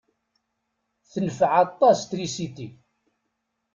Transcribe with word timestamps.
Tenfeɛ 1.11 1.53
aṭas 1.65 1.99
trisiti. 2.09 2.67